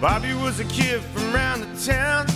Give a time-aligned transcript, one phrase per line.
[0.00, 2.26] Bobby was a kid from round the town,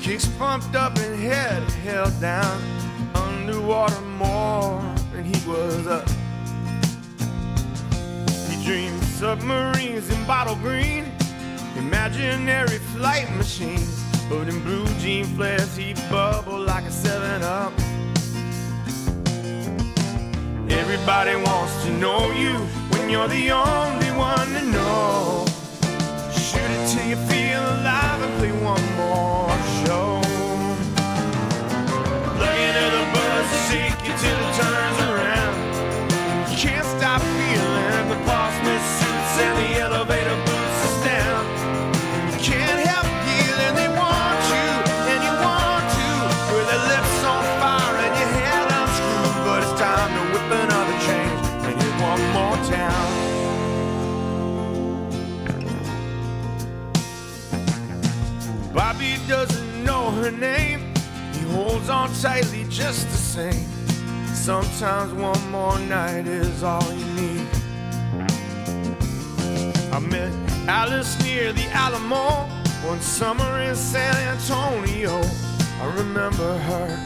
[0.00, 2.60] kicks pumped up and head held down.
[3.14, 4.82] Underwater more
[5.12, 6.08] than he was up.
[8.50, 11.04] He dreamed submarines in bottle green,
[11.76, 14.02] imaginary flight machines.
[14.28, 17.72] But in blue jean flares, he bubbled like a 7 up.
[20.68, 22.54] Everybody wants to know you
[22.90, 25.51] when you're the only one to know.
[26.72, 29.50] Till you feel alive and play one more
[29.84, 30.20] show.
[32.40, 32.50] The
[34.08, 35.21] it till it turns around.
[60.22, 60.80] Her name.
[61.32, 63.66] He holds on tightly just the same.
[64.32, 67.46] Sometimes one more night is all you need.
[69.92, 70.32] I met
[70.68, 72.46] Alice near the Alamo
[72.88, 75.20] one summer in San Antonio.
[75.80, 77.04] I remember her,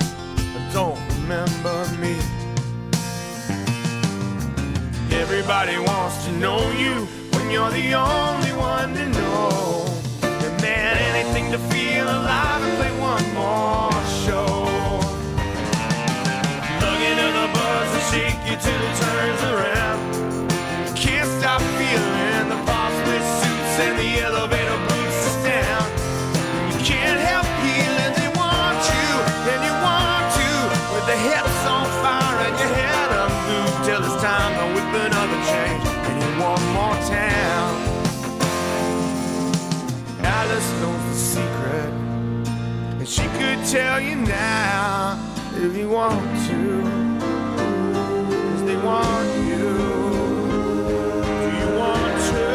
[0.58, 2.16] I don't remember me.
[5.10, 9.86] Everybody wants to know you when you're the only one to know.
[10.22, 11.75] And man, anything to feel
[18.66, 19.75] till it turns around.
[45.86, 46.82] You want to.
[48.66, 49.66] they want you.
[51.40, 52.46] Do you want to?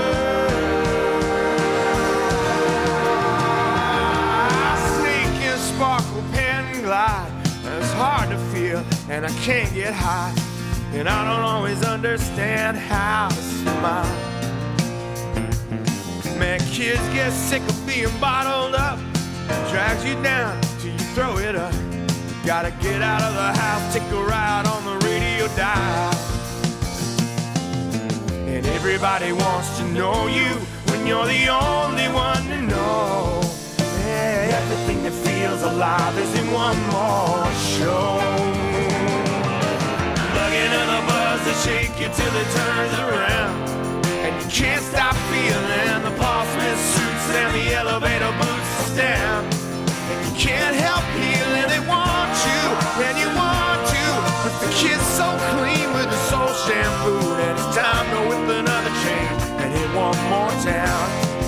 [4.64, 7.32] I sneak and sparkle, pen glide.
[7.64, 10.36] It's hard to feel, and I can't get high.
[10.94, 14.18] And I don't always understand how to smile.
[16.38, 19.00] Man, kids get sick of being bottled up.
[19.70, 21.91] Drags you down till you throw it up.
[22.52, 26.14] Gotta get out of the house, take a ride on the radio dial.
[28.46, 30.52] And everybody wants to know you
[30.92, 33.40] when you're the only one to know.
[34.04, 38.20] Yeah, everything that feels alive is in one more show.
[40.36, 44.06] Plug into the buzz and shake you till it turns around.
[44.28, 49.46] And you can't stop feeling the Paul Smith suits and the elevator boots down.
[50.12, 52.11] And you can't help feeling want
[52.48, 54.04] and you want to.
[54.44, 58.94] But the kid's so clean with the soul shampoo, and it's time to whip another
[59.04, 59.28] chain
[59.62, 61.41] and hit one more town.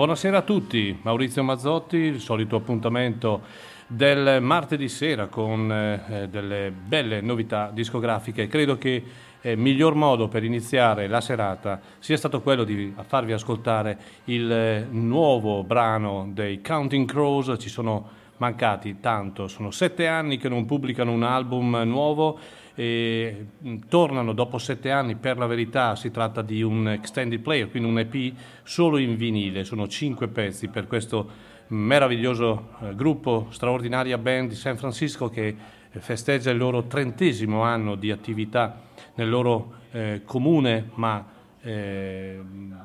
[0.00, 3.42] Buonasera a tutti, Maurizio Mazzotti, il solito appuntamento
[3.86, 8.46] del martedì sera con eh, delle belle novità discografiche.
[8.46, 9.04] Credo che
[9.42, 14.86] il miglior modo per iniziare la serata sia stato quello di farvi ascoltare il eh,
[14.88, 21.12] nuovo brano dei Counting Crows, ci sono mancati tanto, sono sette anni che non pubblicano
[21.12, 22.38] un album nuovo
[22.74, 27.70] e mh, tornano dopo sette anni, per la verità si tratta di un extended player,
[27.70, 34.18] quindi un EP solo in vinile, sono cinque pezzi per questo meraviglioso eh, gruppo, straordinaria
[34.18, 35.56] band di San Francisco che
[35.90, 38.82] eh, festeggia il loro trentesimo anno di attività
[39.14, 42.40] nel loro eh, comune ma eh,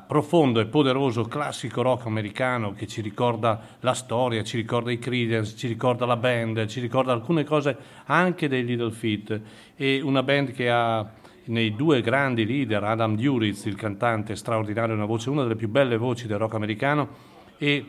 [0.07, 5.55] profondo e poderoso classico rock americano che ci ricorda la storia, ci ricorda i Creedence,
[5.55, 7.75] ci ricorda la band, ci ricorda alcune cose
[8.05, 9.41] anche dei Little Feat.
[9.75, 11.09] E una band che ha
[11.45, 15.97] nei due grandi leader, Adam Duritz, il cantante straordinario, una voce, una delle più belle
[15.97, 17.85] voci del rock americano e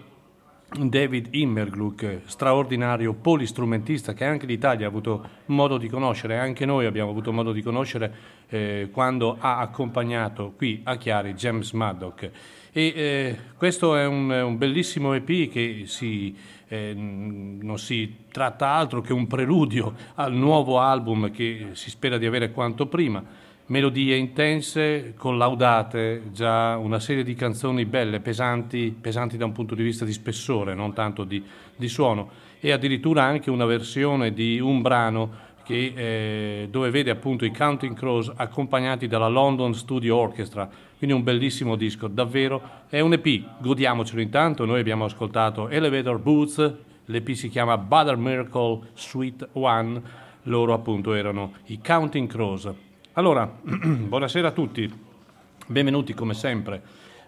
[0.68, 7.10] David Immergluck, straordinario polistrumentista che anche l'Italia ha avuto modo di conoscere, anche noi abbiamo
[7.10, 8.12] avuto modo di conoscere
[8.48, 12.30] eh, quando ha accompagnato qui a Chiari James Maddock.
[12.72, 16.36] E eh, questo è un, un, bellissimo EP che si,
[16.68, 22.26] eh, non si tratta altro che un preludio al nuovo album che si spera di
[22.26, 29.44] avere quanto prima melodie intense, collaudate, già una serie di canzoni belle, pesanti, pesanti da
[29.44, 31.42] un punto di vista di spessore, non tanto di,
[31.74, 37.44] di suono, e addirittura anche una versione di un brano che, eh, dove vede appunto
[37.44, 42.84] i Counting Crows accompagnati dalla London Studio Orchestra, quindi un bellissimo disco, davvero.
[42.88, 46.74] È un EP, godiamocelo intanto, noi abbiamo ascoltato Elevator Boots,
[47.06, 50.00] l'EP si chiama Butter Miracle Sweet One,
[50.44, 52.72] loro appunto erano i Counting Crows.
[53.14, 54.88] Allora, buonasera a tutti,
[55.66, 56.80] benvenuti come sempre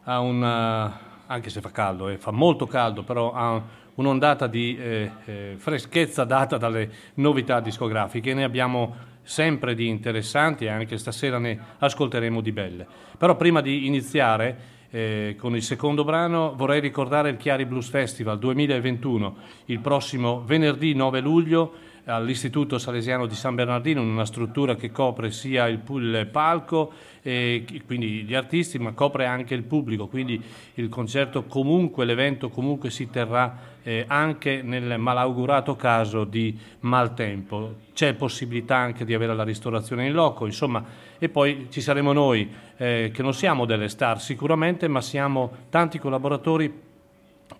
[0.05, 3.61] a un, uh, anche se fa caldo, eh, fa molto caldo, però a
[3.99, 10.69] un'ondata di eh, eh, freschezza data dalle novità discografiche, ne abbiamo sempre di interessanti e
[10.69, 12.87] anche stasera ne ascolteremo di belle.
[13.17, 18.39] Però prima di iniziare eh, con il secondo brano vorrei ricordare il Chiari Blues Festival
[18.39, 19.37] 2021,
[19.67, 21.73] il prossimo venerdì 9 luglio
[22.05, 27.65] all'Istituto Salesiano di San Bernardino, in una struttura che copre sia il, il palco, e
[27.85, 30.43] quindi gli artisti, ma copre anche il pubblico, quindi
[30.75, 37.77] il concerto comunque, l'evento comunque si terrà eh, anche nel malaugurato caso di maltempo.
[37.95, 40.85] C'è possibilità anche di avere la ristorazione in loco, insomma,
[41.19, 45.99] e poi ci saremo noi, eh, che non siamo delle star sicuramente, ma siamo tanti
[45.99, 46.71] collaboratori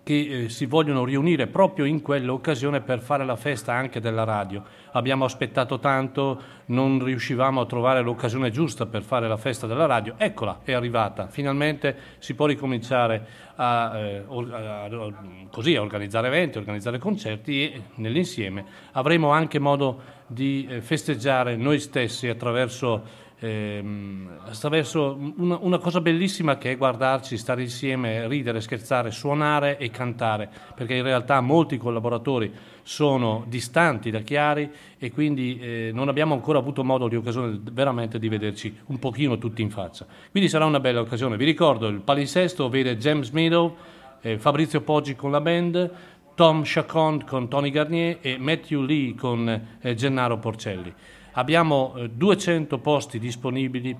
[0.03, 4.63] che eh, si vogliono riunire proprio in quell'occasione per fare la festa anche della radio.
[4.91, 10.15] Abbiamo aspettato tanto, non riuscivamo a trovare l'occasione giusta per fare la festa della radio,
[10.17, 11.27] eccola, è arrivata.
[11.27, 13.25] Finalmente si può ricominciare
[13.55, 15.13] a, eh, a, a,
[15.51, 21.79] così, a organizzare eventi, organizzare concerti e nell'insieme avremo anche modo di eh, festeggiare noi
[21.79, 29.11] stessi attraverso ehm, attraverso una, una, cosa bellissima che è guardarci, stare insieme, ridere, scherzare,
[29.11, 32.51] suonare e cantare, perché in realtà molti collaboratori
[32.83, 38.19] sono distanti da Chiari e quindi eh, non abbiamo ancora avuto modo di occasione veramente
[38.19, 40.05] di vederci un pochino tutti in faccia.
[40.31, 41.37] Quindi sarà una bella occasione.
[41.37, 43.75] Vi ricordo, il palinsesto vede James Meadow,
[44.21, 45.91] eh, Fabrizio Poggi con la band,
[46.35, 50.93] Tom Chacon con Tony Garnier e Matthew Lee con eh, Gennaro Porcelli.
[51.39, 53.95] Abbiamo 200 eh, posti disponibili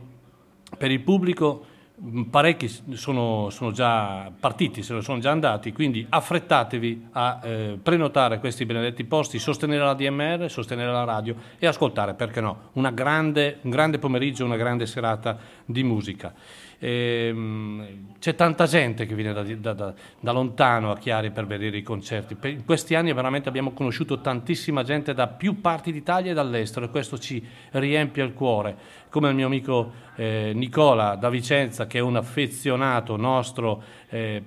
[0.78, 1.66] per il pubblico,
[2.02, 7.80] mm, parecchi sono, sono, già partiti, se ne sono già andati, quindi affrettatevi a eh,
[7.82, 13.60] prenotare questi benedetti posti, sostenere la DMR, sostenere la radio e ascoltare, perché no, grande,
[13.62, 16.34] un grande pomeriggio, una grande serata di musica.
[16.80, 21.84] Ehm, c'è tanta gente che viene da, da, da, lontano a Chiari per vedere i
[21.84, 22.38] concerti.
[22.48, 26.90] in questi anni veramente abbiamo conosciuto tantissima gente da più parti d'Italia e dall'estero e
[26.90, 28.98] questo ci riempie il cuore.
[29.10, 33.84] Come il mio amico eh, Nicola da Vicenza, che è un affezionato nostro.
[34.12, 34.44] Eh,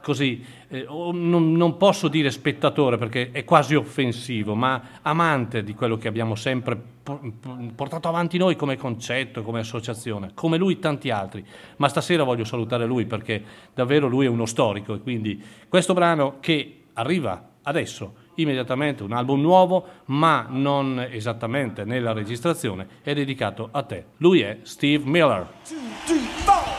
[0.00, 5.96] così, eh, non, non, posso dire spettatore perché è quasi offensivo, ma amante di quello
[5.96, 6.80] che abbiamo sempre
[7.74, 11.44] portato avanti noi come concetto, come associazione, come lui tanti altri.
[11.76, 13.42] Ma stasera voglio salutare lui perché
[13.74, 19.40] davvero lui è uno storico e quindi questo brano che arriva adesso immediatamente un album
[19.40, 24.04] nuovo, ma non esattamente nella registrazione, è dedicato a te.
[24.18, 25.46] Lui è Steve Miller.
[25.64, 26.73] Two, three,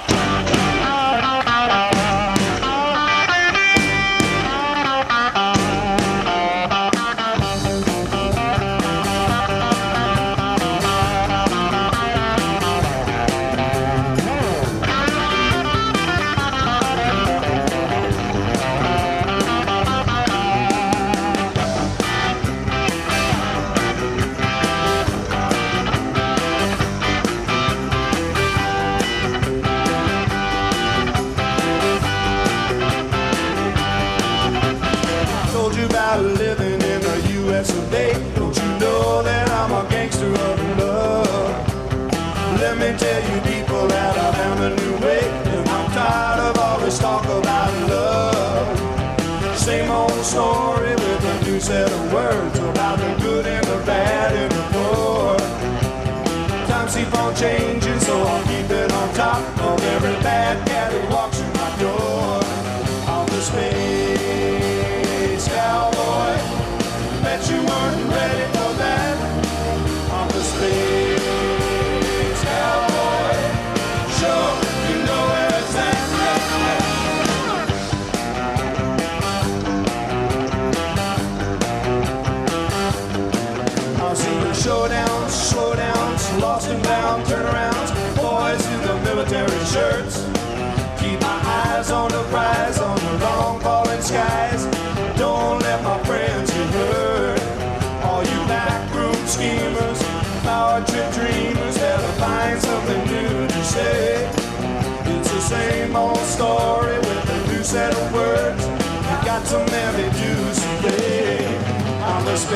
[47.75, 49.57] in love.
[49.57, 54.35] Same old story with a new set of words about the good and the bad
[54.35, 55.37] and the poor.
[56.67, 61.04] Times keep on changing, so I'll keep it on top of every bad category.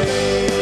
[0.05, 0.58] faith.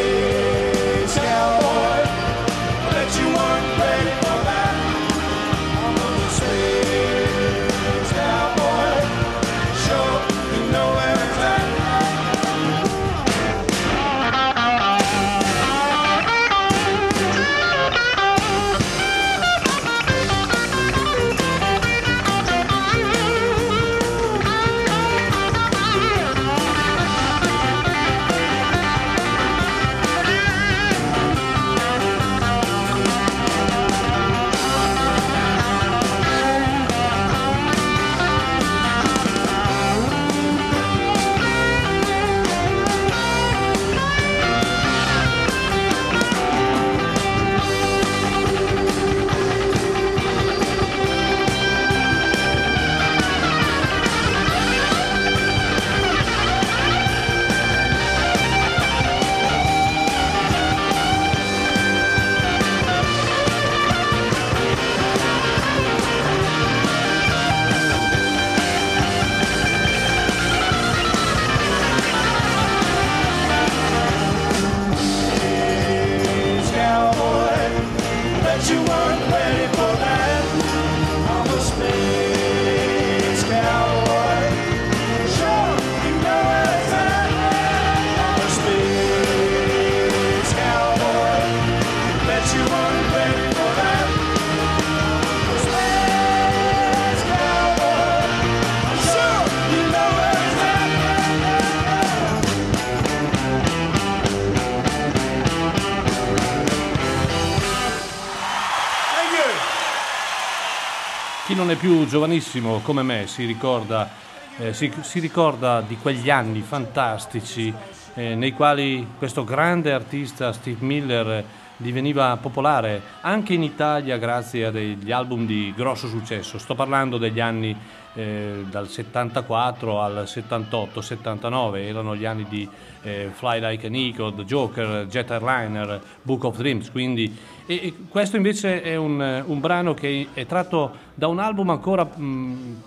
[111.88, 114.10] Più giovanissimo come me si ricorda,
[114.58, 117.72] eh, si, si ricorda di quegli anni fantastici
[118.12, 121.44] eh, nei quali questo grande artista Steve Miller eh,
[121.78, 126.58] diveniva popolare anche in Italia grazie a degli album di grosso successo.
[126.58, 127.74] Sto parlando degli anni
[128.12, 132.68] eh, dal 74 al 78, 79, erano gli anni di
[133.00, 137.34] eh, Fly Like an Eagle, The Joker, Jet Airliner, Book of Dreams, quindi
[137.70, 142.08] e, questo invece è un, un brano che è tratto da un album ancora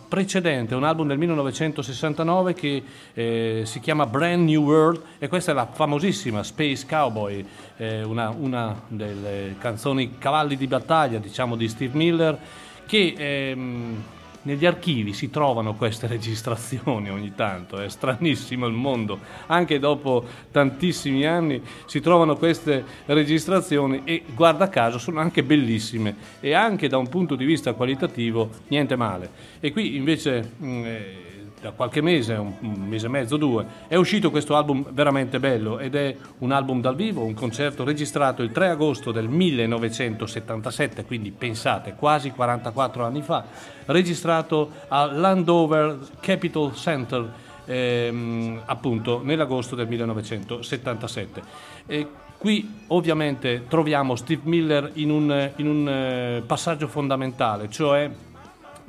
[0.08, 2.84] precedente, un album del 1969 che
[3.14, 7.46] eh, si chiama Brand New World e questa è la famosissima Space Cowboy,
[7.78, 12.40] eh, una, una delle canzoni cavalli di battaglia diciamo di Steve Miller
[12.88, 14.04] che ehm,
[14.44, 21.26] negli archivi si trovano queste registrazioni ogni tanto, è stranissimo il mondo, anche dopo tantissimi
[21.26, 27.10] anni si trovano queste registrazioni e guarda caso sono anche bellissime e anche da un
[27.10, 29.30] punto di vista qualitativo niente male.
[29.60, 34.32] E qui invece mh, eh, da qualche mese, un mese e mezzo, due, è uscito
[34.32, 38.70] questo album veramente bello ed è un album dal vivo, un concerto registrato il 3
[38.70, 43.46] agosto del 1977, quindi pensate, quasi 44 anni fa,
[43.86, 47.32] registrato al Landover Capitol Center,
[47.66, 51.42] ehm, appunto nell'agosto del 1977.
[51.86, 52.08] E
[52.40, 58.10] qui ovviamente troviamo Steve Miller in un, in un eh, passaggio fondamentale, cioè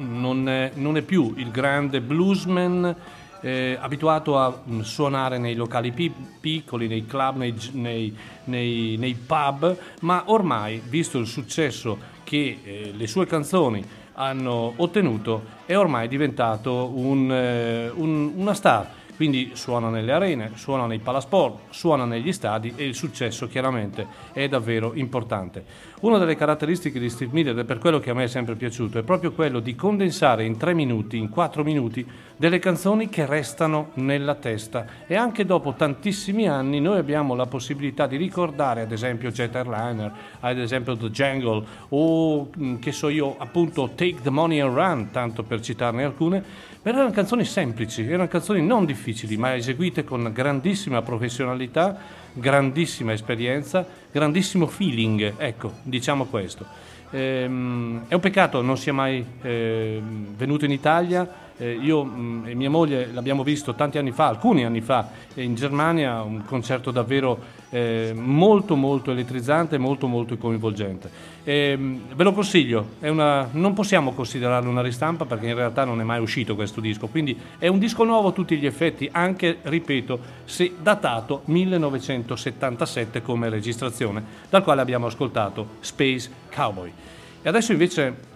[0.03, 2.95] non è, non è più il grande bluesman
[3.41, 9.15] eh, abituato a mm, suonare nei locali pi- piccoli, nei club, nei, nei- nei- nei
[9.15, 16.07] pub, ma ormai, visto il successo che eh, le sue canzoni hanno ottenuto, è ormai
[16.07, 19.01] diventato un, eh, un- una star.
[19.23, 24.49] Quindi suona nelle arene, suona nei palasport, suona negli stadi e il successo chiaramente è
[24.49, 25.65] davvero importante.
[26.01, 28.57] Una delle caratteristiche di Steve Miller, ed è per quello che a me è sempre
[28.57, 32.05] piaciuto, è proprio quello di condensare in tre minuti, in quattro minuti,
[32.37, 38.09] delle canzoni che restano nella testa e anche dopo tantissimi anni noi abbiamo la possibilità
[38.09, 43.37] di ricordare ad esempio Jet Airliner, ad esempio The Jungle o mm, che so io
[43.39, 46.43] appunto Take the Money and Run, tanto per citarne alcune,
[46.83, 51.97] però erano canzoni semplici, erano canzoni non difficili ma eseguite con grandissima professionalità,
[52.33, 56.67] grandissima esperienza, grandissimo feeling, ecco, diciamo questo.
[57.11, 62.55] Ehm, è un peccato non sia mai ehm, venuto in Italia, Eh, io mh, e
[62.55, 67.39] mia moglie l'abbiamo visto tanti anni fa, alcuni anni fa, in Germania, un concerto davvero
[67.71, 71.09] eh, molto molto elettrizzante molto molto coinvolgente.
[71.45, 76.03] E, ve lo consiglio, una, non possiamo considerarlo una ristampa perché in realtà non è
[76.03, 80.19] mai uscito questo disco, quindi è un disco nuovo a tutti gli effetti, anche, ripeto,
[80.45, 86.93] se datato 1977 come registrazione, dal quale abbiamo ascoltato Space Cowboy.
[87.41, 88.31] E adesso invece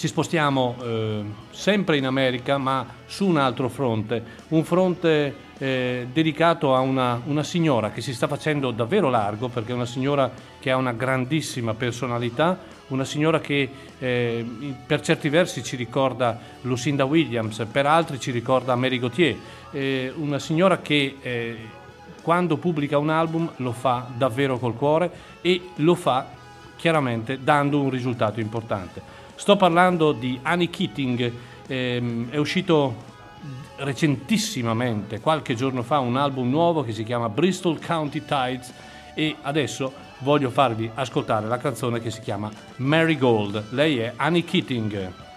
[0.00, 6.74] ci spostiamo eh, sempre in America, ma su un altro fronte, un fronte eh, dedicato
[6.74, 10.70] a una, una, signora che si sta facendo davvero largo, perché è una signora che
[10.70, 14.46] ha una grandissima personalità, una signora che eh,
[14.86, 19.36] per certi versi ci ricorda Lucinda Williams, per altri ci ricorda Mary Gauthier,
[19.70, 21.58] eh, una signora che eh,
[22.22, 25.10] quando pubblica un album lo fa davvero col cuore
[25.42, 26.26] e lo fa
[26.76, 29.19] chiaramente dando un risultato importante.
[29.40, 31.32] Sto parlando di Annie Keating,
[31.66, 32.94] ehm, è uscito
[33.76, 38.70] recentissimamente, qualche giorno fa, un album nuovo che si chiama Bristol County Tides
[39.14, 43.68] e adesso voglio farvi ascoltare la canzone che si chiama Marigold.
[43.70, 45.29] Lei è Annie Keating.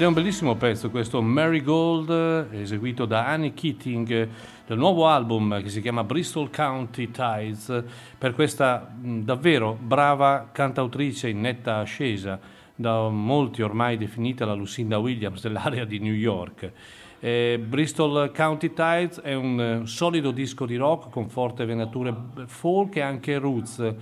[0.00, 4.28] Ed è un bellissimo pezzo questo Marigold eseguito da Annie Keating
[4.66, 7.84] del nuovo album che si chiama Bristol County Tides
[8.16, 12.40] per questa davvero brava cantautrice in netta ascesa
[12.74, 16.72] da molti ormai definita la Lucinda Williams dell'area di New York.
[17.20, 23.02] Eh, Bristol County Tides è un solido disco di rock con forti venature folk e
[23.02, 23.94] anche roots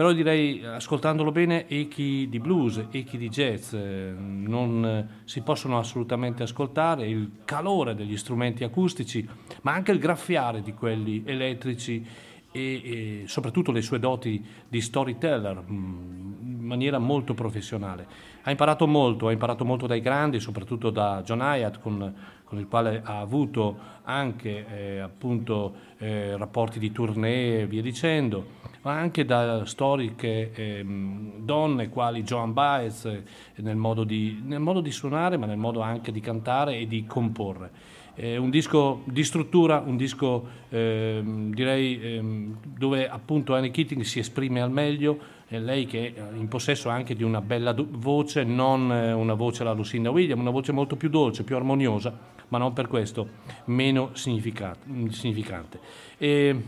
[0.00, 5.76] però direi ascoltandolo bene echi di blues, echi di jazz eh, non eh, si possono
[5.76, 9.28] assolutamente ascoltare, il calore degli strumenti acustici,
[9.60, 12.02] ma anche il graffiare di quelli elettrici
[12.50, 16.29] e, e soprattutto le sue doti di storyteller mm,
[16.70, 18.06] maniera molto professionale.
[18.42, 22.14] Ha imparato molto, ha imparato molto dai grandi, soprattutto da John Hyatt con
[22.50, 28.44] con il quale ha avuto anche eh, appunto, eh, rapporti di tournée e via dicendo,
[28.82, 33.22] ma anche da storiche eh, donne quali Joan Baez eh,
[33.58, 37.06] nel modo, di, nel, modo di, suonare, ma nel modo anche di cantare e di
[37.06, 37.70] comporre.
[38.14, 44.18] È un disco di struttura, un disco ehm, direi ehm, dove appunto Annie Keating si
[44.18, 45.18] esprime al meglio,
[45.58, 49.72] lei che è in possesso anche di una bella voce, non eh, una voce alla
[49.72, 52.16] Lucinda Williams, una voce molto più dolce, più armoniosa,
[52.48, 53.28] ma non per questo
[53.64, 55.80] meno significante.
[56.18, 56.64] E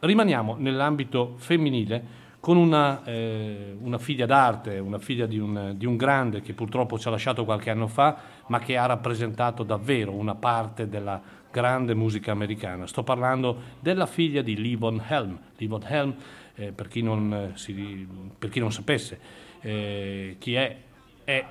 [0.00, 5.96] rimaniamo nell'ambito femminile con una, eh, una, figlia d'arte, una figlia di un, di un,
[5.96, 8.16] grande che purtroppo ci ha lasciato qualche anno fa,
[8.46, 12.88] ma che ha rappresentato davvero una parte della grande musica americana.
[12.88, 15.38] Sto parlando della figlia di Livon Helm.
[15.58, 16.14] Livon Helm,
[16.54, 18.06] eh, per, chi non, si,
[18.38, 19.18] per, chi non, sapesse
[19.60, 20.76] eh, chi è,
[21.24, 21.44] è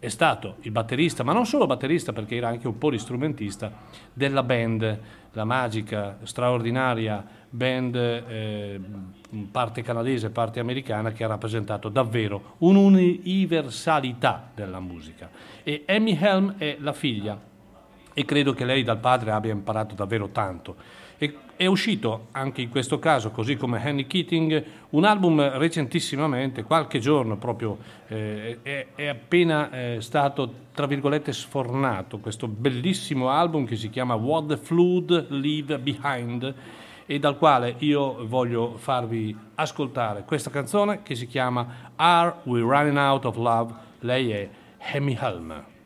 [0.00, 3.72] è stato il batterista, ma non solo batterista perché era anche un po' l'istrumentista
[4.12, 5.00] della band,
[5.32, 8.80] la magica, straordinaria band, eh,
[9.50, 15.30] parte canadese, parte americana, che ha rappresentato davvero un'universalità della musica.
[15.64, 17.40] E Amy Helm è la figlia
[18.14, 20.76] e credo che lei dal padre abbia imparato davvero tanto.
[21.18, 27.00] E è uscito anche in questo caso, così come Henry Keating, un album recentissimamente, qualche
[27.00, 33.74] giorno proprio, eh, è, è, appena eh, stato, tra virgolette, sfornato, questo bellissimo album che
[33.74, 36.54] si chiama What the Flood Leave Behind
[37.06, 42.98] e dal quale io voglio farvi ascoltare questa canzone che si chiama Are We Running
[42.98, 43.74] Out of Love?
[44.00, 45.77] Lei è Hemi Helm.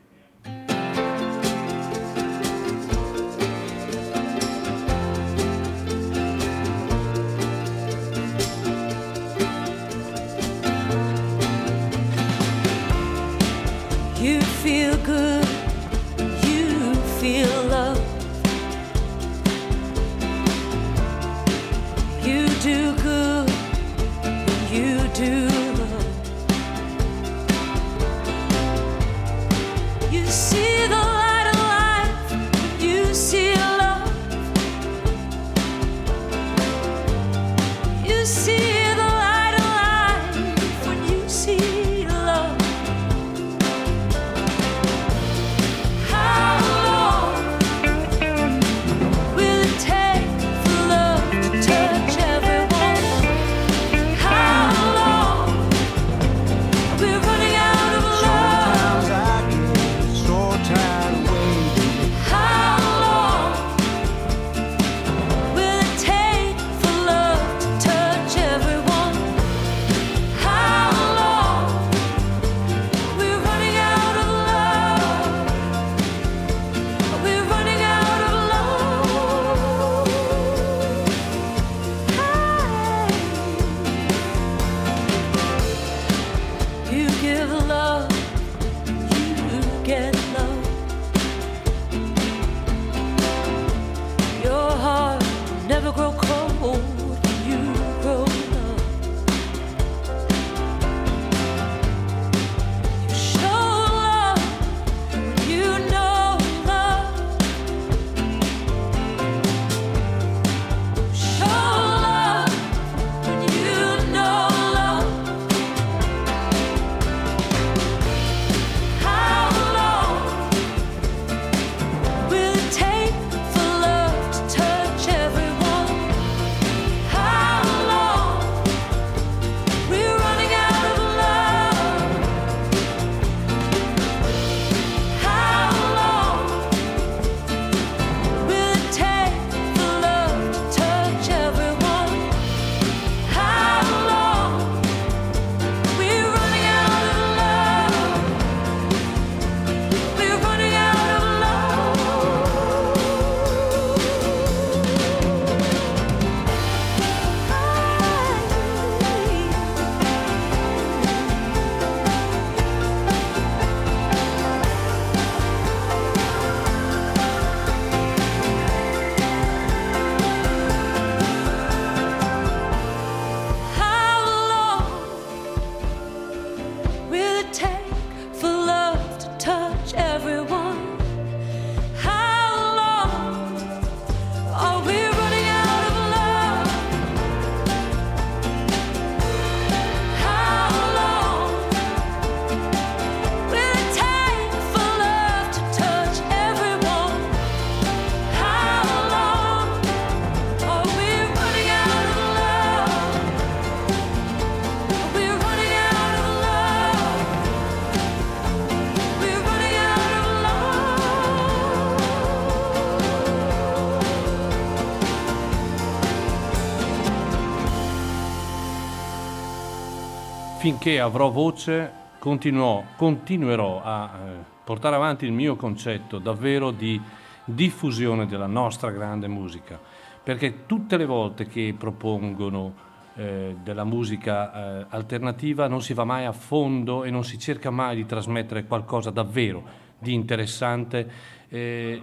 [220.83, 226.99] Finché avrò voce continuerò a eh, portare avanti il mio concetto davvero di
[227.45, 229.79] diffusione della nostra grande musica,
[230.21, 232.73] perché tutte le volte che propongono
[233.15, 237.69] eh, della musica eh, alternativa non si va mai a fondo e non si cerca
[237.69, 239.63] mai di trasmettere qualcosa davvero
[239.97, 241.09] di interessante
[241.47, 242.01] eh,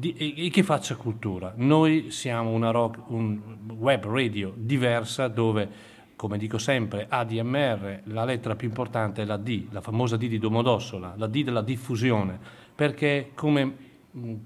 [0.00, 1.52] e, e, che faccia cultura.
[1.54, 3.40] Noi siamo una rock, un
[3.78, 9.66] web radio diversa dove come dico sempre, ADMR, la lettera più importante è la D,
[9.70, 12.38] la famosa D di Domodossola, la D della diffusione,
[12.74, 13.85] perché come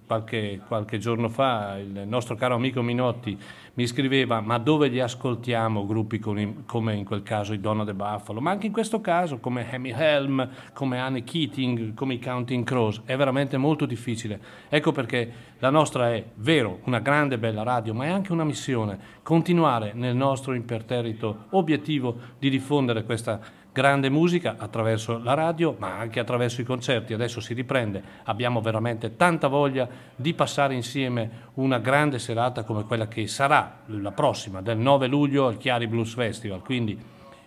[0.07, 3.39] qualche, qualche, giorno fa il nostro caro amico Minotti
[3.75, 7.95] mi scriveva ma dove li ascoltiamo gruppi con, come in quel caso i Donna de
[7.95, 8.41] Buffalo?
[8.41, 13.03] Ma anche in questo caso come Hemi Helm come Anne Keating come i Counting Crows.
[13.05, 14.41] È veramente molto difficile.
[14.69, 19.19] Ecco perché la nostra è vero una grande bella radio ma è anche una missione
[19.23, 23.41] continuare nel nostro imperterrito obiettivo di diffondere questa
[23.73, 27.13] grande musica attraverso la radio, ma anche attraverso i concerti.
[27.13, 33.09] Adesso si riprende, abbiamo veramente tanta voglia di passare insieme una grande serata come quella
[33.09, 36.63] che sarà la prossima, del 9 luglio al Chiari Blues Festival.
[36.63, 36.99] Quindi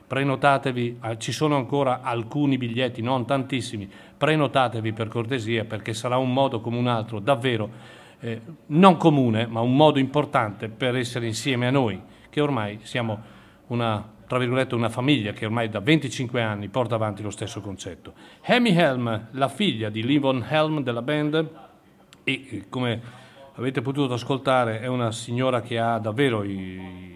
[0.06, 6.32] prenotatevi, ah, ci sono ancora alcuni biglietti, non tantissimi, prenotatevi per cortesia perché sarà un
[6.32, 11.68] modo come un altro davvero eh, non comune, ma un modo importante per essere insieme
[11.68, 13.20] a noi, che ormai siamo
[13.68, 18.14] una tra virgolette, una famiglia che ormai da 25 anni porta avanti lo stesso concetto.
[18.46, 21.50] Amy Helm, la figlia di Livon Helm della band,
[22.24, 23.02] e come
[23.56, 27.14] avete potuto ascoltare è una signora che ha davvero i,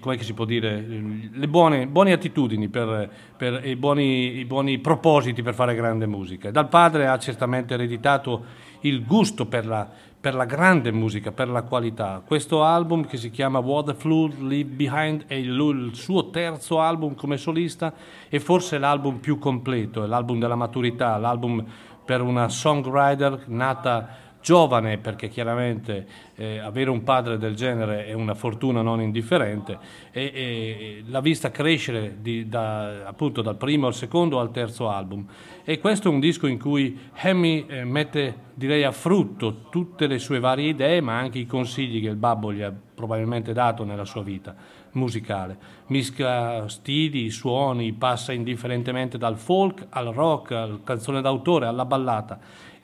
[0.00, 5.42] come si può dire, le buone, buone attitudini per, per, e buoni, i buoni propositi
[5.42, 6.50] per fare grande musica.
[6.50, 8.44] Dal padre ha certamente ereditato
[8.80, 9.90] il gusto per la,
[10.24, 12.22] per la grande musica, per la qualità.
[12.24, 17.14] Questo album che si chiama What the Flood Leave Behind è il, suo terzo album
[17.14, 17.92] come solista
[18.30, 21.62] e forse l'album più completo, è l'album della maturità, l'album
[22.02, 28.34] per una songwriter nata giovane perché chiaramente eh, avere un padre del genere è una
[28.34, 29.78] fortuna non indifferente
[30.10, 35.26] e, e l'ha vista crescere di, da, appunto dal primo al secondo al terzo album.
[35.64, 40.18] E questo è un disco in cui Hemi eh, mette direi a frutto tutte le
[40.18, 44.04] sue varie idee ma anche i consigli che il babbo gli ha probabilmente dato nella
[44.04, 44.54] sua vita
[44.92, 45.56] musicale.
[45.86, 52.38] Mischia stili, suoni, passa indifferentemente dal folk al rock, al canzone d'autore, alla ballata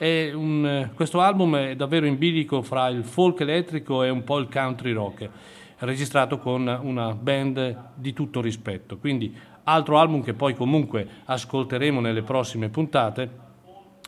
[0.06, 4.48] un, questo album è davvero in bilico fra il folk elettrico e un po' il
[4.50, 5.28] country rock,
[5.78, 8.96] registrato con una band di tutto rispetto.
[8.96, 13.48] Quindi altro album che poi comunque ascolteremo nelle prossime puntate.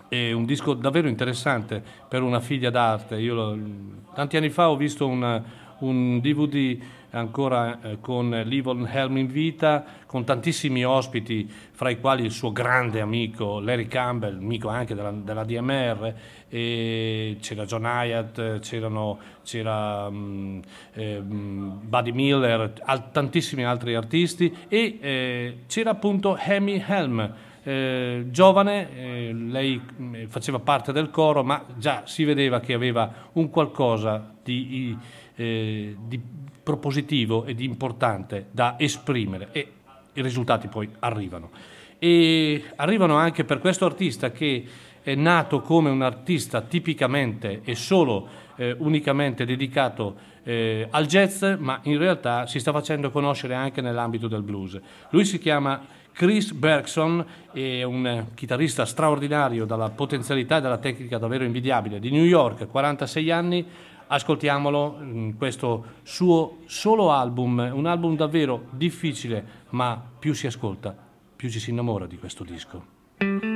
[0.09, 3.19] È un disco davvero interessante per una figlia d'arte.
[3.19, 3.59] Io
[4.15, 5.43] tanti anni fa ho visto una,
[5.81, 6.79] un DVD
[7.13, 12.53] ancora eh, con Livon Helm in vita, con tantissimi ospiti, fra i quali il suo
[12.53, 16.15] grande amico Larry Campbell, amico anche della, della DMR,
[16.49, 20.61] c'era John Hyatt, c'era um,
[20.93, 27.35] eh, Buddy Miller, al, tantissimi altri artisti e eh, c'era appunto Hemi Helm.
[27.65, 33.31] Eh, giovane, eh, lei mm, faceva parte del coro, ma già si vedeva che aveva
[33.35, 34.99] un qualcosa di,
[35.37, 36.21] eh, di
[36.63, 39.73] propositivo e di importante da esprimere e
[40.15, 41.51] i risultati poi arrivano.
[41.99, 44.65] E arrivano anche per questo artista che
[45.03, 51.81] è nato come un artista tipicamente e solo eh, unicamente dedicato eh, al jazz, ma
[51.85, 54.81] in realtà si sta facendo conoscere anche nell'ambito del blues.
[55.11, 55.81] Lui si chiama
[56.13, 62.25] Chris Bergson, è un chitarrista straordinario dalla potenzialità e dalla tecnica davvero invidiabile di New
[62.25, 63.67] York, 46 anni,
[64.13, 70.95] ascoltiamolo in questo suo solo album, un album davvero difficile, ma più si ascolta,
[71.35, 73.52] più ci si innamora di questo disco.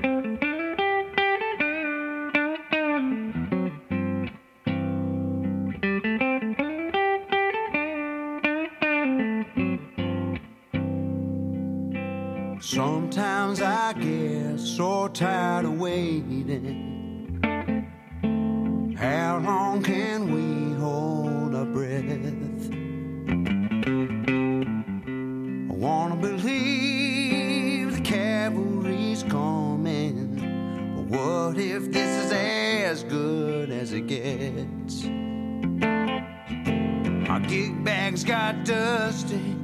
[38.66, 39.55] Dusty,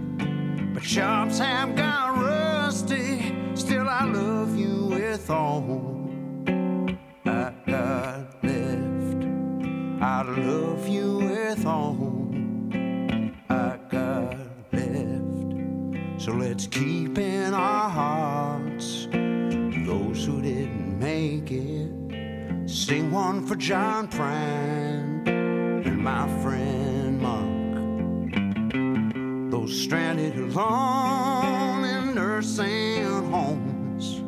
[0.73, 3.35] but shops have got rusty.
[3.57, 6.09] Still, I love you with all
[7.27, 9.25] I got left.
[10.01, 12.31] I love you with all
[13.51, 14.37] I got
[14.73, 16.23] left.
[16.23, 22.71] So let's keep in our hearts those who didn't make it.
[22.71, 26.82] Sing one for John Prine and my friend.
[29.67, 34.21] Stranded alone in nursing homes,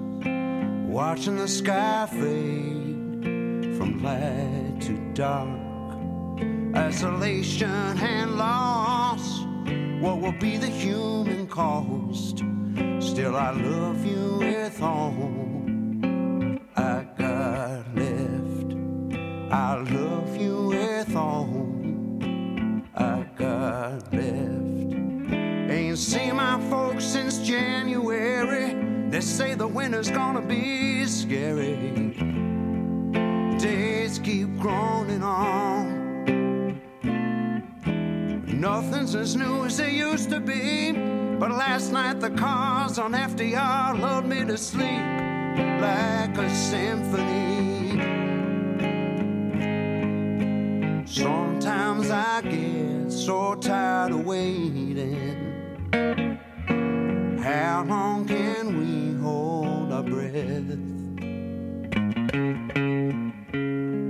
[0.89, 5.61] watching the sky fade from light to dark.
[6.77, 9.45] Isolation and loss
[10.05, 12.39] what will be the human cost?
[12.99, 15.15] Still, I love you with all
[16.77, 18.75] I got left.
[19.51, 21.49] I love you with all
[22.95, 24.54] I got left.
[27.45, 28.75] January.
[29.11, 32.15] They say the winter's gonna be scary.
[33.59, 36.81] Days keep groaning on.
[38.47, 40.93] Nothing's as new as it used to be.
[41.39, 45.05] But last night the cars on FDR lulled me to sleep
[45.83, 48.01] like a symphony.
[51.05, 55.54] Sometimes I get so tired of waiting.
[57.45, 60.79] How long can we hold our breath?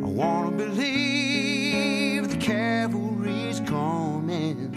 [0.05, 4.71] I wanna believe the cavalry's coming,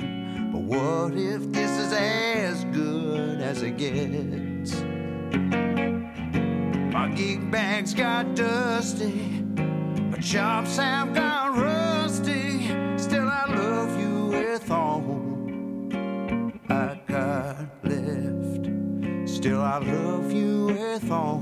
[0.51, 4.81] but what if this is as good as it gets?
[6.91, 9.43] My gig bags got dusty,
[10.09, 11.86] my chops have got rusty.
[19.37, 21.37] Still, I love you with all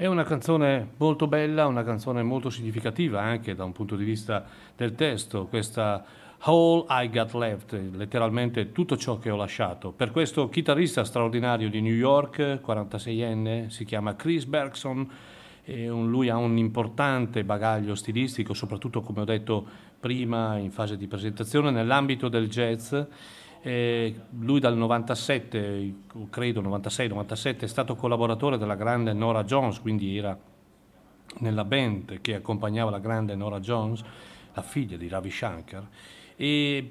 [0.00, 4.46] È una canzone molto bella, una canzone molto significativa anche da un punto di vista
[4.74, 6.02] del testo, questa
[6.38, 9.92] All I Got Left, letteralmente tutto ciò che ho lasciato.
[9.92, 15.06] Per questo chitarrista straordinario di New York, 46enne, si chiama Chris Bergson,
[15.66, 19.66] un- lui ha un importante bagaglio stilistico, soprattutto come ho detto
[20.00, 22.94] prima in fase di presentazione, nell'ambito del jazz.
[23.62, 25.94] Eh, lui dal 97,
[26.30, 30.38] credo 96-97, è stato collaboratore della grande Nora Jones, quindi era
[31.38, 34.02] nella band che accompagnava la grande Nora Jones,
[34.54, 35.86] la figlia di Ravi Shankar.
[36.36, 36.90] E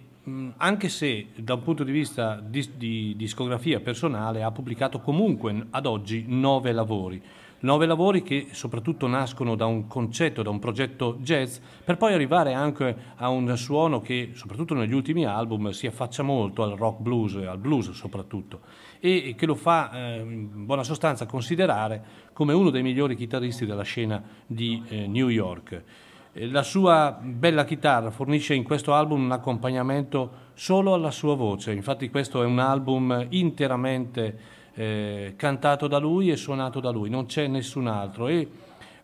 [0.57, 5.85] anche se da un punto di vista di, di discografia personale ha pubblicato comunque ad
[5.85, 7.21] oggi nove lavori.
[7.61, 12.53] Nove lavori che soprattutto nascono da un concetto, da un progetto jazz, per poi arrivare
[12.53, 17.35] anche a un suono che, soprattutto negli ultimi album, si affaccia molto al rock blues,
[17.35, 18.61] al blues soprattutto,
[19.01, 22.01] e che lo fa eh, in buona sostanza considerare
[22.31, 25.83] come uno dei migliori chitarristi della scena di eh, New York.
[26.31, 31.73] Eh, La sua bella chitarra fornisce in questo album un accompagnamento solo alla sua voce,
[31.73, 37.25] infatti questo è un album interamente eh, cantato da lui e suonato da lui, non
[37.25, 38.47] c'è nessun altro e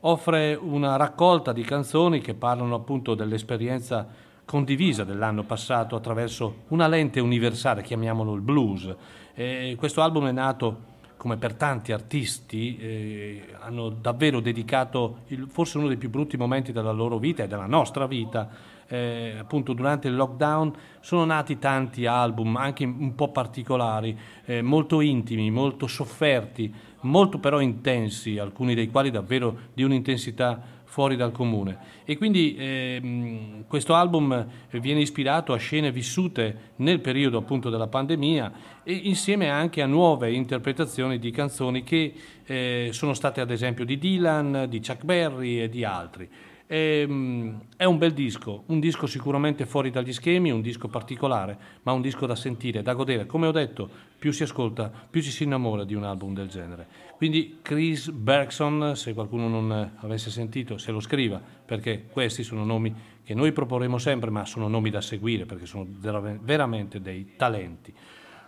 [0.01, 4.07] offre una raccolta di canzoni che parlano appunto dell'esperienza
[4.45, 8.95] condivisa dell'anno passato attraverso una lente universale, chiamiamolo il blues.
[9.33, 15.77] Eh, questo album è nato come per tanti artisti, eh, hanno davvero dedicato il- forse
[15.77, 18.47] uno dei più brutti momenti della loro vita e della nostra vita,
[18.87, 25.01] eh, appunto durante il lockdown, sono nati tanti album, anche un po' particolari, eh, molto
[25.01, 31.77] intimi, molto sofferti, molto però intensi, alcuni dei quali davvero di un'intensità fuori dal comune.
[32.05, 38.53] E quindi ehm, questo album viene ispirato a scene vissute nel periodo appunto della pandemia
[38.81, 42.13] e insieme anche a nuove interpretazioni di canzoni che
[42.45, 46.29] eh, sono state ad esempio di Dylan, di Chuck Berry e di altri.
[46.67, 51.57] E, um, è un bel disco, un disco sicuramente fuori dagli schemi, un disco particolare,
[51.83, 53.25] ma un disco da sentire, da godere.
[53.27, 56.87] Come ho detto, più si ascolta, più ci si innamora di un album del genere.
[57.17, 62.93] Quindi Chris Bergson, se qualcuno non avesse sentito, se lo scriva, perché questi sono nomi
[63.23, 67.93] che noi proporremo sempre, ma sono nomi da seguire, perché sono veramente dei talenti.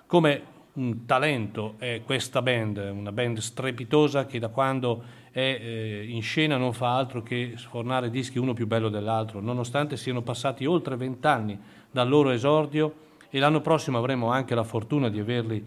[0.07, 5.03] Come un talento è questa band, una band strepitosa che da quando
[5.37, 9.95] è eh, in scena non fa altro che sfornare dischi uno più bello dell'altro, nonostante
[9.95, 11.59] siano passati oltre vent'anni
[11.91, 12.93] dal loro esordio
[13.29, 15.63] e l'anno prossimo avremo anche la fortuna di averli,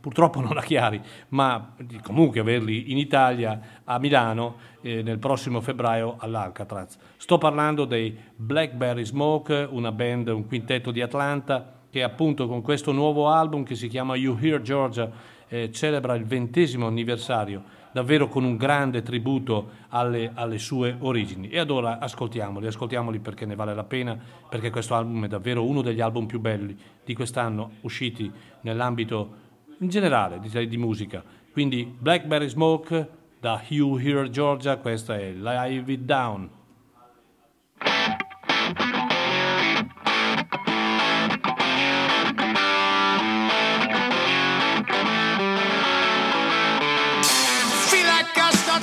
[0.00, 6.16] purtroppo non a Chiari, ma comunque averli in Italia, a Milano, eh, nel prossimo febbraio
[6.18, 6.96] all'Alcatraz.
[7.18, 12.90] Sto parlando dei Blackberry Smoke, una band, un quintetto di Atlanta, che appunto con questo
[12.90, 15.10] nuovo album che si chiama You Hear Georgia
[15.46, 21.48] eh, celebra il ventesimo anniversario, davvero con un grande tributo alle, alle, sue origini.
[21.48, 24.18] E allora ascoltiamoli, ascoltiamoli perché ne vale la pena,
[24.48, 28.30] perché questo album è davvero uno degli album più belli di quest'anno usciti
[28.62, 31.22] nell'ambito in generale di, di musica.
[31.52, 33.08] Quindi Blackberry Smoke
[33.40, 36.50] da You Hear Georgia, questa è Live It Down.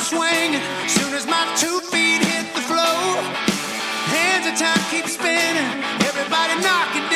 [0.08, 0.56] Swing
[0.88, 3.12] soon as my two feet hit the floor.
[4.16, 5.68] Hands of time keep spinning,
[6.08, 7.07] everybody knocking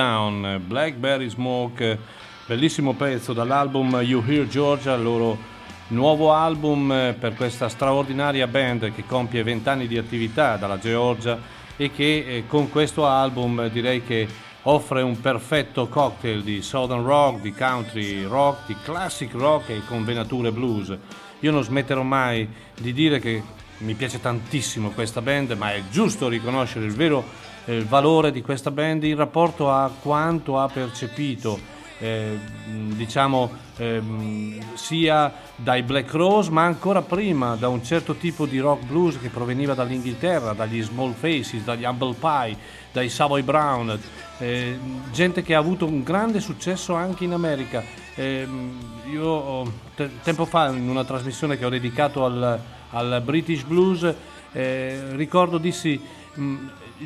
[0.00, 1.98] Down, Blackberry Smoke,
[2.46, 5.36] bellissimo pezzo dall'album You Hear Georgia, il loro
[5.88, 11.38] nuovo album eh, per questa straordinaria band che compie 20 anni di attività dalla Georgia
[11.76, 14.26] e che eh, con questo album direi che
[14.62, 20.02] offre un perfetto cocktail di southern rock, di country rock, di classic rock e con
[20.02, 20.96] venature blues.
[21.40, 23.42] Io non smetterò mai di dire che
[23.78, 28.72] mi piace tantissimo questa band, ma è giusto riconoscere il vero eh, valore di questa
[28.72, 34.02] band in rapporto a quanto ha percepito eh, diciamo eh,
[34.74, 39.28] sia dai Black Rose ma ancora prima da un certo tipo di rock blues che
[39.28, 42.56] proveniva dall'Inghilterra, dagli Small Faces, dagli Humble Pie,
[42.90, 43.98] dai Savoy Brown,
[44.38, 44.78] eh,
[45.12, 47.84] gente che ha avuto un grande successo anche in America.
[48.14, 48.48] Eh,
[49.10, 52.58] io te- tempo fa in una trasmissione che ho dedicato al,
[52.90, 54.14] al British Blues
[54.52, 56.00] eh, ricordo dissi
[56.34, 56.56] mh,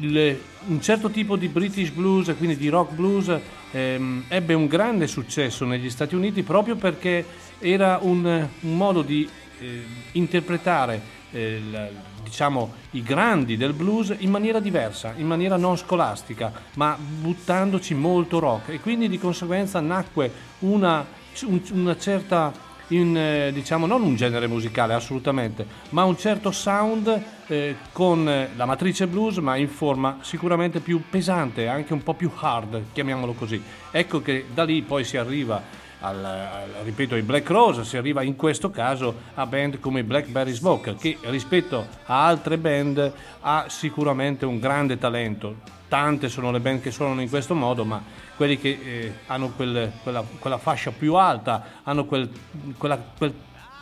[0.01, 3.39] il, un certo tipo di British blues, quindi di rock blues,
[3.71, 7.25] ehm, ebbe un grande successo negli Stati Uniti proprio perché
[7.59, 8.25] era un,
[8.61, 9.29] un modo di
[9.61, 9.83] eh,
[10.13, 11.89] interpretare eh, la,
[12.23, 18.39] diciamo, i grandi del blues in maniera diversa, in maniera non scolastica, ma buttandoci molto
[18.39, 18.71] rock.
[18.71, 20.31] E quindi di conseguenza nacque
[20.61, 21.07] una,
[21.43, 22.53] un, una certa
[22.95, 28.51] in, eh, diciamo, non un genere musicale assolutamente, ma un certo sound eh, con eh,
[28.57, 33.33] la matrice blues, ma in forma sicuramente più pesante, anche un po' più hard, chiamiamolo
[33.33, 33.63] così.
[33.91, 38.23] Ecco che da lì poi si arriva al, al, ripeto, ai Black Rose, si arriva
[38.23, 43.67] in questo caso a band come i Blackberry Smoke, che rispetto a altre band ha
[43.69, 45.73] sicuramente un grande talento.
[45.89, 48.03] Tante sono le band che suonano in questo modo, ma
[48.37, 52.29] quelli che eh, hanno quel, quella, quella, fascia più alta, hanno quel,
[52.77, 53.35] quella, quel,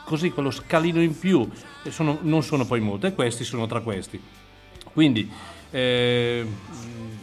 [0.05, 1.49] così, quello scalino in più,
[1.89, 4.21] sono, non sono poi molti, e questi sono tra questi.
[4.93, 5.31] Quindi
[5.71, 6.47] eh,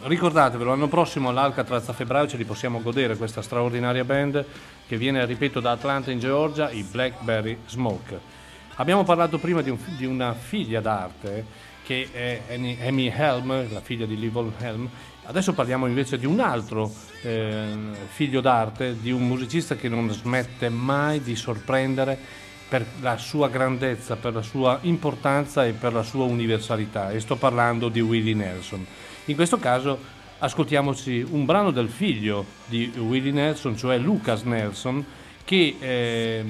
[0.02, 4.44] ricordatevelo, l'anno prossimo all'Alcatraz a febbraio ce li possiamo godere questa straordinaria band
[4.86, 8.38] che viene, ripeto, da Atlanta in Georgia, i Blackberry Smoke.
[8.76, 12.42] Abbiamo parlato prima di, un, di una figlia d'arte che è
[12.86, 14.88] Amy Helm, la figlia di Livon Helm,
[15.30, 17.72] Adesso parliamo invece di un altro eh,
[18.08, 22.18] figlio d'arte, di un musicista che non smette mai di sorprendere
[22.68, 27.12] per la sua grandezza, per la sua importanza e per la sua universalità.
[27.12, 28.84] E sto parlando di Willie Nelson.
[29.26, 29.96] In questo caso
[30.38, 35.04] ascoltiamoci un brano del figlio di Willie Nelson, cioè Lucas Nelson,
[35.44, 36.44] che eh,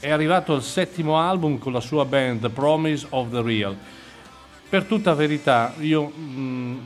[0.00, 3.76] è arrivato al settimo album con la sua band The Promise of the Real.
[4.68, 6.78] Per tutta verità, io mh, mm,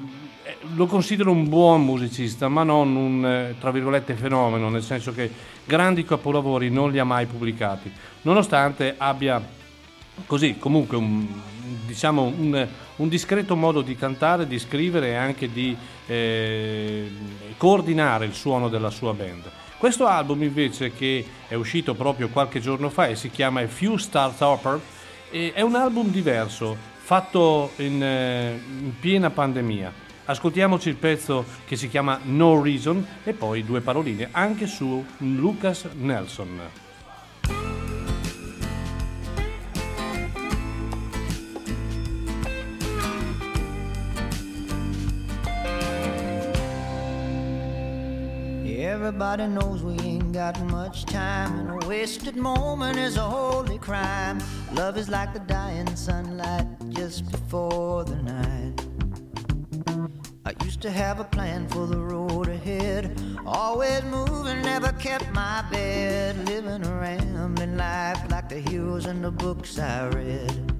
[0.75, 5.31] lo considero un buon musicista, ma non un eh, tra virgolette fenomeno, nel senso che
[5.65, 7.93] grandi capolavori non li ha mai pubblicati,
[8.23, 9.57] nonostante abbia
[10.27, 11.27] così comunque un,
[11.87, 17.11] diciamo un, un discreto modo di cantare, di scrivere e anche di eh,
[17.57, 19.51] coordinare il suono della sua band.
[19.79, 23.97] Questo album invece che è uscito proprio qualche giorno fa e si chiama A Few
[23.97, 24.81] Stars Hopper
[25.31, 31.89] è un album diverso, fatto in, eh, in piena pandemia Ascoltiamoci il pezzo che si
[31.89, 36.61] chiama No Reason e poi due paroline anche su Lucas Nelson.
[48.67, 54.39] Everybody knows we ain't got much time, and a wasted moment is a holy crime.
[54.75, 58.88] Love is like the dying sunlight just before the night.
[60.45, 63.21] I used to have a plan for the road ahead.
[63.47, 66.47] Always moving, never kept my bed.
[66.49, 70.73] Living a rambling life like the heroes in the books I read.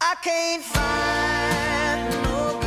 [0.00, 2.61] I can't find no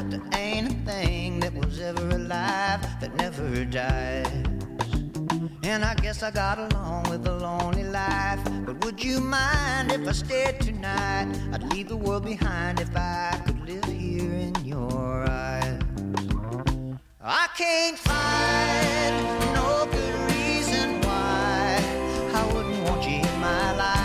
[0.00, 4.26] but there ain't a thing that was ever alive that never dies.
[5.62, 8.40] And I guess I got along with a lonely life.
[8.64, 11.28] But would you mind if I stayed tonight?
[11.52, 15.82] I'd leave the world behind if I could live here in your eyes.
[17.20, 21.78] I can't find no good reason why
[22.32, 23.99] I wouldn't want you in my life.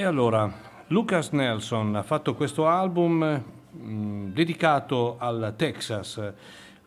[0.00, 0.50] E allora,
[0.86, 6.32] Lucas Nelson ha fatto questo album mh, mm, dedicato al Texas.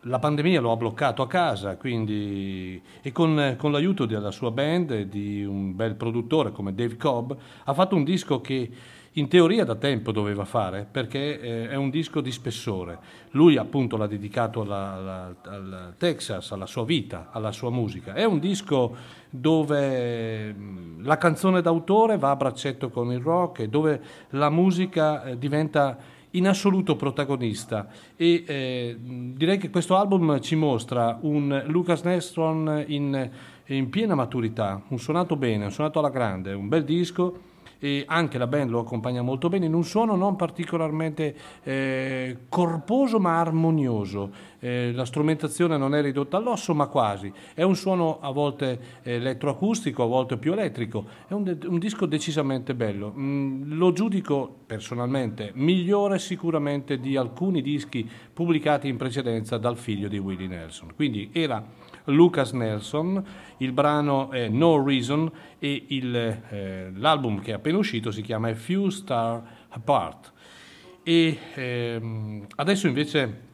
[0.06, 4.90] La pandemia lo ha bloccato a casa, quindi, e con, con l'aiuto della sua band
[4.90, 7.32] e di un bel produttore come Dave Cobb,
[7.64, 8.70] ha fatto un disco che
[9.16, 12.98] in teoria da tempo doveva fare perché eh, è un disco di spessore.
[13.30, 18.14] Lui appunto l'ha dedicato alla, alla, al Texas, alla sua vita, alla sua musica.
[18.14, 18.96] È un disco
[19.30, 24.00] dove mm, la canzone d'autore va a braccetto con il rock e dove
[24.30, 25.96] la musica eh, diventa
[26.34, 27.88] in assoluto protagonista.
[28.16, 33.30] E eh, direi che questo album ci mostra un Lucas Nestron in,
[33.66, 37.52] in piena maturità, un suonato bene, un suonato alla grande, un bel disco
[37.84, 43.20] e anche la band lo accompagna molto bene in un suono non particolarmente eh, corposo
[43.20, 44.52] ma armonioso.
[44.58, 47.30] Eh, la strumentazione non è ridotta all'osso ma quasi.
[47.52, 51.04] È un suono a volte elettroacustico, a volte più elettrico.
[51.28, 53.12] È un, de- un disco decisamente bello.
[53.14, 60.16] Mm, lo giudico personalmente migliore sicuramente di alcuni dischi pubblicati in precedenza dal figlio di
[60.16, 60.94] Willie Nelson.
[60.94, 61.62] Quindi era
[62.04, 63.24] Lucas Nelson,
[63.58, 68.48] il brano è No Reason e il, eh, l'album che è appena uscito si chiama
[68.48, 70.32] A Few Star Apart.
[71.02, 73.52] E ehm, adesso invece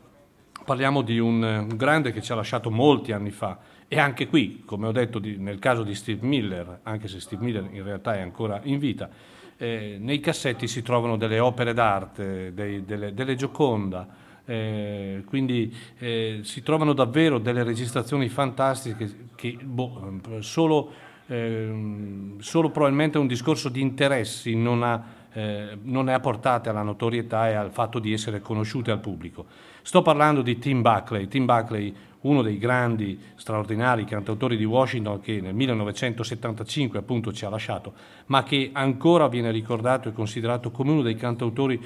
[0.65, 4.63] parliamo di un, un, grande che ci ha lasciato molti anni fa e anche qui,
[4.65, 8.15] come ho detto di, nel caso di Steve Miller, anche se Steve Miller in realtà
[8.15, 9.09] è ancora in vita,
[9.57, 14.07] eh, nei cassetti si trovano delle opere d'arte, dei, delle, delle Gioconda,
[14.51, 20.91] eh, quindi eh, si trovano davvero delle registrazioni fantastiche che boh, solo,
[21.29, 26.83] eh, solo, probabilmente un discorso di interessi non, ha, eh, non è a portata alla
[26.83, 29.47] notorietà e al fatto di essere conosciute al pubblico.
[29.83, 35.41] Sto parlando di Tim Buckley, Tim Buckley uno dei grandi, straordinari cantautori di Washington che
[35.41, 37.93] nel 1975 appunto ci ha lasciato,
[38.27, 41.81] ma che ancora viene ricordato e considerato come uno dei cantautori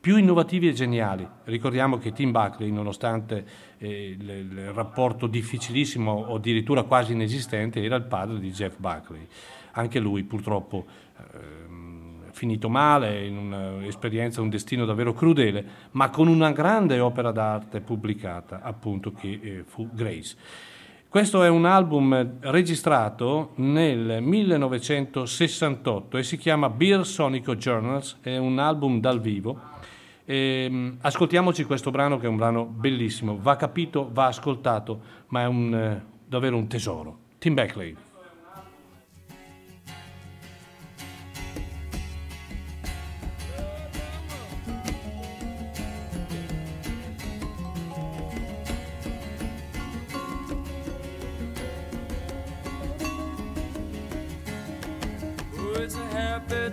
[0.00, 1.28] più innovativi e geniali.
[1.44, 3.44] Ricordiamo che Tim Buckley, nonostante
[3.76, 9.26] eh, il, il, rapporto difficilissimo o addirittura quasi inesistente, era il padre di Jeff Buckley.
[9.72, 10.86] Anche lui purtroppo
[11.16, 11.22] eh,
[12.32, 18.60] finito male, in un'esperienza, un destino davvero crudele, ma con una grande opera d'arte pubblicata,
[18.62, 20.36] appunto, che eh, fu Grace.
[21.10, 28.60] Questo è un album registrato nel 1968 e si chiama Beer Sonico Journals, è un
[28.60, 29.78] album dal vivo
[30.30, 35.42] e, ehm, ascoltiamoci questo brano che è un brano bellissimo, va capito, va ascoltato, ma
[35.42, 37.18] è un, eh, davvero un tesoro.
[37.38, 37.96] Tim Beckley.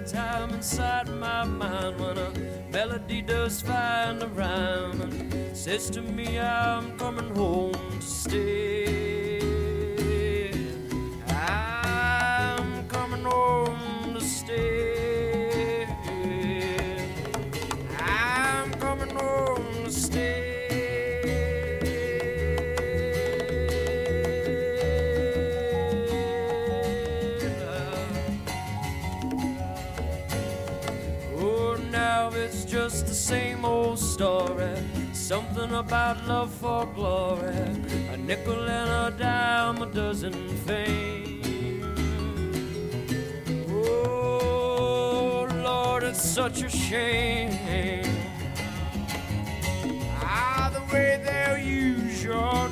[0.07, 2.31] Time inside my mind when a
[2.71, 9.39] melody does find a rhyme and says to me I'm coming home to stay.
[11.27, 15.06] I'm coming home to stay.
[33.27, 34.73] Same old story.
[35.11, 37.57] Something about love for glory.
[38.13, 40.33] A nickel and a dime, a dozen
[40.65, 41.83] fame.
[43.69, 47.51] Oh, Lord, it's such a shame.
[50.21, 52.69] Ah, the way they'll use your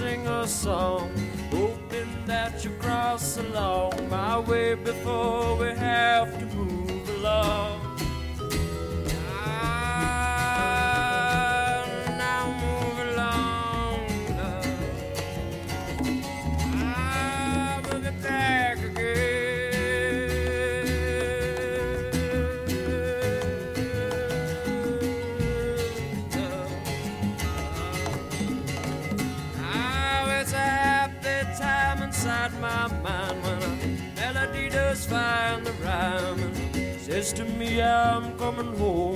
[0.00, 1.10] sing a song.
[1.50, 7.59] Hoping that you cross along my way before we have to move along.
[37.32, 39.09] To me I'm coming home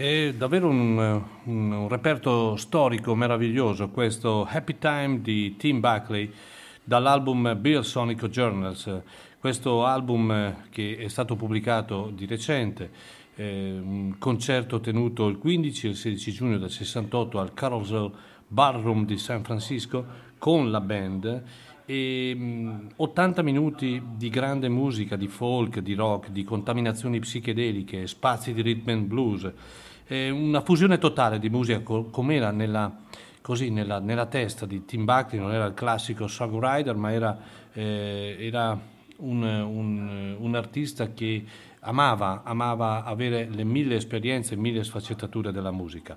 [0.00, 0.96] È davvero un,
[1.44, 6.32] un- un reperto storico meraviglioso questo Happy Time di Tim Buckley
[6.82, 9.02] dall'album Bill Sonic Journals.
[9.38, 12.90] Questo album eh, che è stato pubblicato di recente,
[13.34, 18.10] eh, un concerto tenuto il 15 e il 16 giugno del 68 al Carousel
[18.48, 21.42] Ballroom di San Francisco con la band
[21.84, 28.54] e mh, 80 minuti di grande musica, di folk, di rock, di contaminazioni psichedeliche, spazi
[28.54, 29.52] di rhythm and blues,
[30.10, 32.92] eh, una fusione totale di musica co- com'era nella,
[33.68, 37.38] nella, nella testa di Tim Buckley, non era il classico songwriter, ma era,
[37.72, 38.76] eh, era
[39.18, 41.44] un, un- un artista che
[41.80, 46.16] amava, amava avere le mille esperienze, mille sfaccettature della musica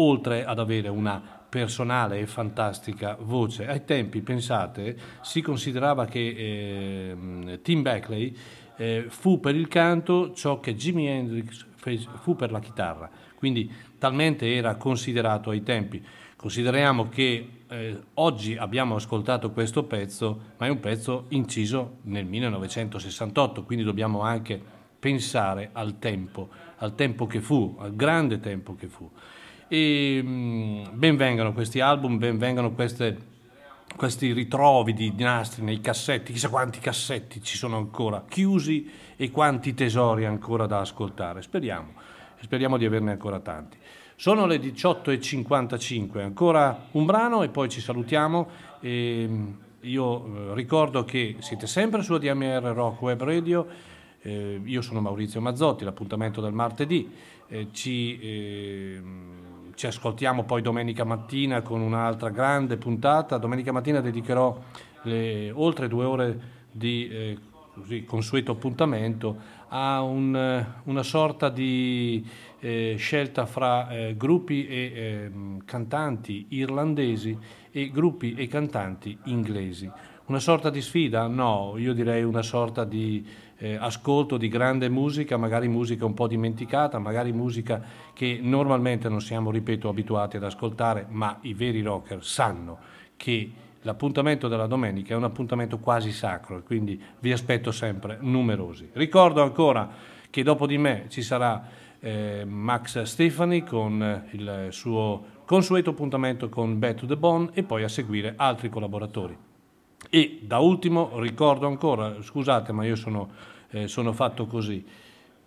[0.00, 3.66] oltre ad avere una personale e fantastica voce.
[3.66, 8.36] Ai tempi, pensate, si considerava che ehm, Tim Beckley
[8.76, 11.66] eh, fu per il canto ciò che Jimi Hendrix
[12.20, 16.04] fu per la chitarra, quindi talmente era considerato ai tempi.
[16.34, 23.62] Consideriamo che eh, oggi abbiamo ascoltato questo pezzo, ma è un pezzo inciso nel 1968,
[23.62, 24.60] quindi dobbiamo anche
[24.98, 29.08] pensare al tempo, al tempo che fu, al grande tempo che fu.
[29.68, 33.16] E mh, benvengano questi album, benvengano queste,
[33.94, 39.74] questi ritrovi di nastri nei cassetti, chissà quanti cassetti ci sono ancora chiusi e quanti
[39.74, 41.40] tesori ancora da ascoltare.
[41.42, 41.92] Speriamo,
[42.40, 43.76] speriamo di averne ancora tanti.
[44.16, 48.48] Sono le 18.55, ancora un brano e poi ci salutiamo.
[48.80, 53.66] E, mh, io eh, ricordo che siete sempre su ADMR Rock Web Radio.
[54.20, 57.08] Eh, io sono Maurizio Mazzotti, l'appuntamento del martedì.
[57.46, 63.38] Eh, ci, ehm, ci ascoltiamo poi domenica mattina con un'altra grande puntata.
[63.38, 64.58] Domenica mattina dedicherò
[65.02, 66.40] le oltre due ore
[66.72, 67.38] di eh,
[67.78, 72.24] così, consueto appuntamento a un, eh, una sorta di
[72.60, 77.36] eh, scelta fra eh, gruppi e ehm, cantanti irlandesi
[77.70, 79.90] e gruppi e cantanti inglesi.
[80.26, 81.26] Una sorta di sfida?
[81.26, 86.26] No, io direi una sorta di eh, ascolto di grande musica, magari musica un po'
[86.26, 92.22] dimenticata, magari musica che normalmente non siamo, ripeto, abituati ad ascoltare, ma i veri rocker
[92.24, 92.78] sanno
[93.16, 93.50] che
[93.82, 98.90] l'appuntamento della domenica è un appuntamento quasi sacro, quindi vi aspetto sempre numerosi.
[98.92, 99.88] Ricordo ancora
[100.30, 101.66] che dopo di me ci sarà
[102.00, 107.62] eh, Max Stefani con eh, il suo consueto appuntamento con Back to the Bone e
[107.62, 109.36] poi a seguire altri collaboratori.
[110.10, 113.30] E da ultimo ricordo ancora, scusate ma io sono,
[113.70, 114.84] eh, sono fatto così,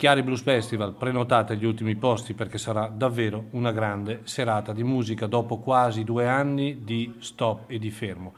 [0.02, 5.28] Chiari Blues Festival, prenotate gli ultimi posti perché sarà davvero una grande serata di musica
[5.28, 8.34] dopo quasi due anni di stop e di fermo.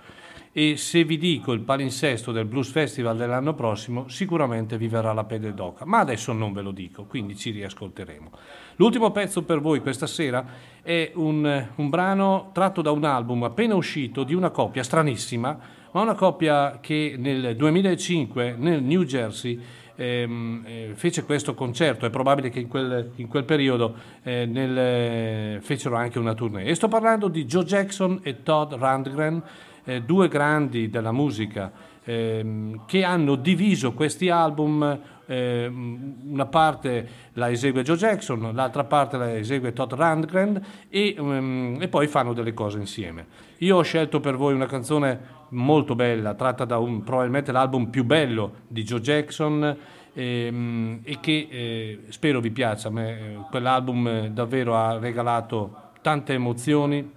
[0.53, 5.25] E se vi dico il palinsesto del Blues Festival dell'anno prossimo, sicuramente vi verrà la
[5.25, 8.31] pelle d'oca, ma adesso non ve lo dico, quindi ci riascolteremo.
[8.77, 10.45] L'ultimo pezzo per voi questa sera
[10.83, 15.59] è un, un brano tratto da un album appena uscito di una coppia stranissima,
[15.93, 19.59] ma una coppia che nel 2005 nel New Jersey
[19.97, 24.77] ehm, eh, fece questo concerto, è probabile che in quel, in quel periodo eh, nel,
[24.77, 26.67] eh, fecero anche una tournée.
[26.67, 29.43] E sto parlando di Joe Jackson e Todd Rundgren,
[29.85, 31.71] eh, due grandi della musica
[32.05, 39.17] ehm, che hanno diviso questi album eh, una parte la esegue Joe Jackson, l'altra parte
[39.17, 43.27] la esegue Todd Rundgren e, um, e, poi fanno delle cose insieme.
[43.59, 48.05] Io ho scelto per voi una canzone molto bella, tratta da un, probabilmente l'album più
[48.05, 49.77] bello di Joe Jackson
[50.13, 52.91] ehm, e che eh, spero vi piaccia.
[52.91, 57.13] Me, eh, quell'album davvero ha regalato tante emozioni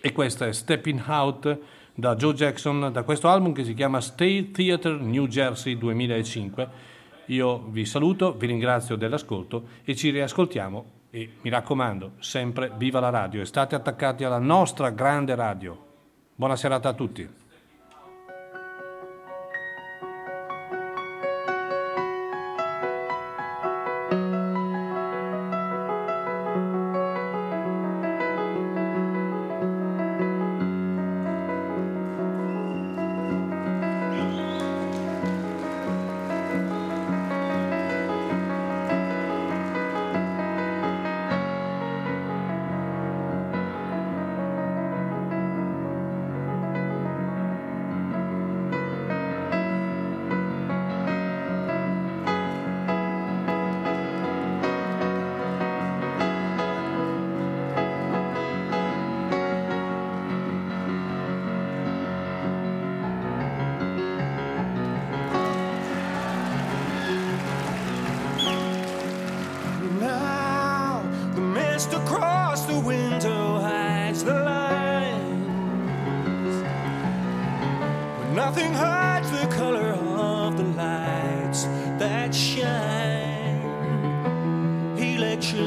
[0.00, 1.58] e questa è Stepping Out
[1.94, 6.92] da Joe Jackson da questo album che si chiama State Theater New Jersey 2005
[7.26, 13.10] io vi saluto, vi ringrazio dell'ascolto e ci riascoltiamo e mi raccomando, sempre viva la
[13.10, 15.92] radio e state attaccati alla nostra grande radio.
[16.34, 17.43] Buona serata a tutti.